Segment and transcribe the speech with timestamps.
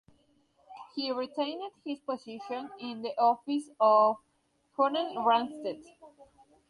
[0.95, 4.17] He retained his position in the office of
[4.75, 4.93] Johan
[5.23, 5.83] Ramstedt.